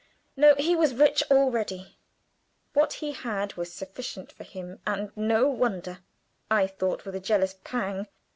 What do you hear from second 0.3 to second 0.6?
No!